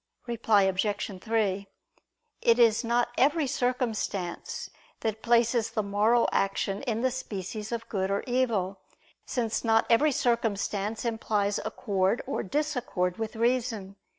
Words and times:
Reply 0.25 0.63
Obj. 0.63 1.21
3: 1.21 1.67
It 2.41 2.57
is 2.57 2.83
not 2.83 3.09
every 3.19 3.45
circumstance 3.45 4.71
that 5.01 5.21
places 5.21 5.69
the 5.69 5.83
moral 5.83 6.27
action 6.31 6.81
in 6.87 7.01
the 7.01 7.11
species 7.11 7.71
of 7.71 7.87
good 7.87 8.09
or 8.09 8.23
evil; 8.25 8.81
since 9.27 9.63
not 9.63 9.85
every 9.91 10.11
circumstance 10.11 11.05
implies 11.05 11.59
accord 11.63 12.23
or 12.25 12.41
disaccord 12.41 13.19
with 13.19 13.35
reason. 13.35 13.95